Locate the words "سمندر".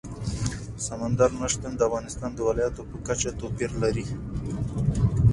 0.87-1.29